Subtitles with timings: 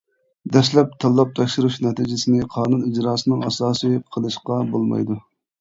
[0.55, 5.21] دەسلەپ تاللاپ تەكشۈرۈش نەتىجىسىنى قانۇن ئىجراسىنىڭ ئاساسى قىلىشقا بولمايدۇ.